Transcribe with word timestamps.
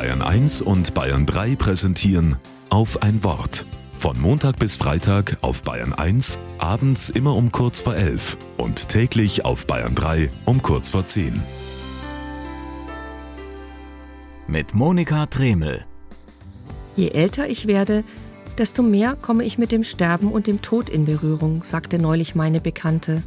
Bayern 0.00 0.22
1 0.22 0.62
und 0.62 0.94
Bayern 0.94 1.26
3 1.26 1.56
präsentieren 1.56 2.36
auf 2.70 3.02
ein 3.02 3.22
Wort. 3.22 3.66
Von 3.92 4.18
Montag 4.18 4.58
bis 4.58 4.76
Freitag 4.76 5.36
auf 5.42 5.62
Bayern 5.62 5.92
1, 5.92 6.38
abends 6.56 7.10
immer 7.10 7.36
um 7.36 7.52
kurz 7.52 7.80
vor 7.80 7.94
11 7.94 8.38
und 8.56 8.88
täglich 8.88 9.44
auf 9.44 9.66
Bayern 9.66 9.94
3 9.94 10.30
um 10.46 10.62
kurz 10.62 10.88
vor 10.88 11.04
10. 11.04 11.42
Mit 14.48 14.72
Monika 14.72 15.26
Tremel. 15.26 15.84
Je 16.96 17.10
älter 17.10 17.50
ich 17.50 17.66
werde, 17.66 18.02
desto 18.56 18.82
mehr 18.82 19.16
komme 19.20 19.44
ich 19.44 19.58
mit 19.58 19.70
dem 19.70 19.84
Sterben 19.84 20.32
und 20.32 20.46
dem 20.46 20.62
Tod 20.62 20.88
in 20.88 21.04
Berührung, 21.04 21.62
sagte 21.62 21.98
neulich 21.98 22.34
meine 22.34 22.62
Bekannte. 22.62 23.22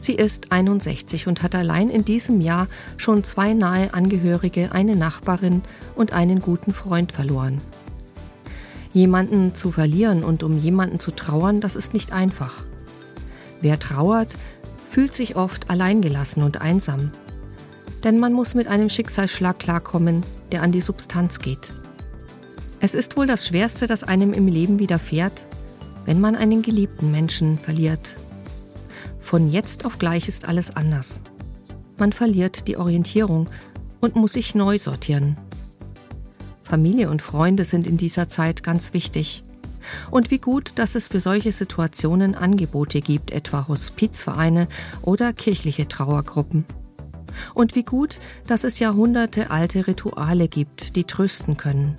Sie 0.00 0.14
ist 0.14 0.52
61 0.52 1.26
und 1.26 1.42
hat 1.42 1.54
allein 1.54 1.90
in 1.90 2.04
diesem 2.04 2.40
Jahr 2.40 2.68
schon 2.96 3.24
zwei 3.24 3.52
nahe 3.52 3.92
Angehörige, 3.94 4.72
eine 4.72 4.96
Nachbarin 4.96 5.62
und 5.96 6.12
einen 6.12 6.40
guten 6.40 6.72
Freund 6.72 7.12
verloren. 7.12 7.60
Jemanden 8.92 9.54
zu 9.54 9.70
verlieren 9.70 10.24
und 10.24 10.42
um 10.42 10.58
jemanden 10.58 10.98
zu 10.98 11.10
trauern, 11.10 11.60
das 11.60 11.76
ist 11.76 11.94
nicht 11.94 12.12
einfach. 12.12 12.64
Wer 13.60 13.78
trauert, 13.78 14.36
fühlt 14.86 15.14
sich 15.14 15.36
oft 15.36 15.68
alleingelassen 15.68 16.42
und 16.42 16.60
einsam. 16.60 17.10
Denn 18.04 18.18
man 18.18 18.32
muss 18.32 18.54
mit 18.54 18.68
einem 18.68 18.88
Schicksalsschlag 18.88 19.58
klarkommen, 19.58 20.22
der 20.52 20.62
an 20.62 20.72
die 20.72 20.80
Substanz 20.80 21.40
geht. 21.40 21.72
Es 22.80 22.94
ist 22.94 23.16
wohl 23.16 23.26
das 23.26 23.48
Schwerste, 23.48 23.88
das 23.88 24.04
einem 24.04 24.32
im 24.32 24.46
Leben 24.46 24.78
widerfährt, 24.78 25.46
wenn 26.06 26.20
man 26.20 26.36
einen 26.36 26.62
geliebten 26.62 27.10
Menschen 27.10 27.58
verliert 27.58 28.14
von 29.20 29.50
jetzt 29.50 29.84
auf 29.84 29.98
gleich 29.98 30.28
ist 30.28 30.46
alles 30.46 30.74
anders. 30.74 31.20
Man 31.98 32.12
verliert 32.12 32.68
die 32.68 32.76
Orientierung 32.76 33.48
und 34.00 34.16
muss 34.16 34.34
sich 34.34 34.54
neu 34.54 34.78
sortieren. 34.78 35.36
Familie 36.62 37.10
und 37.10 37.22
Freunde 37.22 37.64
sind 37.64 37.86
in 37.86 37.96
dieser 37.96 38.28
Zeit 38.28 38.62
ganz 38.62 38.92
wichtig. 38.92 39.42
Und 40.10 40.30
wie 40.30 40.38
gut, 40.38 40.72
dass 40.76 40.94
es 40.94 41.08
für 41.08 41.20
solche 41.20 41.50
Situationen 41.50 42.34
Angebote 42.34 43.00
gibt, 43.00 43.30
etwa 43.30 43.66
Hospizvereine 43.68 44.68
oder 45.02 45.32
kirchliche 45.32 45.88
Trauergruppen. 45.88 46.64
Und 47.54 47.74
wie 47.74 47.84
gut, 47.84 48.18
dass 48.46 48.64
es 48.64 48.78
jahrhundertealte 48.78 49.86
Rituale 49.86 50.48
gibt, 50.48 50.96
die 50.96 51.04
trösten 51.04 51.56
können. 51.56 51.94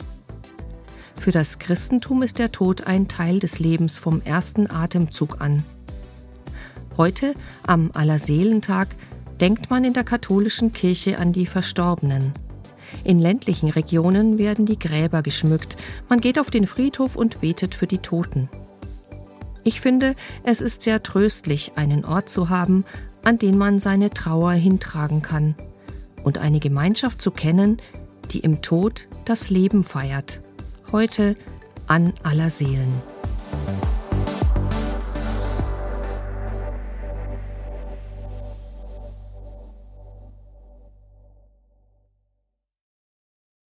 Für 1.19 1.31
das 1.31 1.59
Christentum 1.59 2.21
ist 2.21 2.39
der 2.39 2.51
Tod 2.51 2.87
ein 2.87 3.07
Teil 3.07 3.39
des 3.39 3.59
Lebens 3.59 3.97
vom 3.97 4.21
ersten 4.21 4.69
Atemzug 4.69 5.41
an. 5.41 5.63
Heute, 6.99 7.33
am 7.65 7.91
Allerseelentag, 7.93 8.89
denkt 9.39 9.69
man 9.69 9.85
in 9.85 9.93
der 9.93 10.03
katholischen 10.03 10.73
Kirche 10.73 11.17
an 11.17 11.31
die 11.31 11.45
Verstorbenen. 11.45 12.33
In 13.05 13.19
ländlichen 13.19 13.69
Regionen 13.69 14.37
werden 14.37 14.65
die 14.65 14.77
Gräber 14.77 15.21
geschmückt, 15.21 15.77
man 16.09 16.19
geht 16.19 16.37
auf 16.37 16.51
den 16.51 16.67
Friedhof 16.67 17.15
und 17.15 17.39
betet 17.39 17.73
für 17.73 17.87
die 17.87 17.99
Toten. 17.99 18.49
Ich 19.63 19.79
finde, 19.79 20.13
es 20.43 20.59
ist 20.59 20.81
sehr 20.81 21.01
tröstlich, 21.01 21.71
einen 21.77 22.03
Ort 22.03 22.29
zu 22.29 22.49
haben, 22.49 22.83
an 23.23 23.37
den 23.37 23.57
man 23.57 23.79
seine 23.79 24.09
Trauer 24.09 24.51
hintragen 24.51 25.21
kann 25.21 25.55
und 26.25 26.37
eine 26.37 26.59
Gemeinschaft 26.59 27.21
zu 27.21 27.31
kennen, 27.31 27.77
die 28.33 28.39
im 28.39 28.61
Tod 28.61 29.07
das 29.23 29.49
Leben 29.49 29.85
feiert. 29.85 30.41
Heute 30.91 31.35
an 31.87 32.11
aller 32.23 32.49
Seelen. 32.49 32.91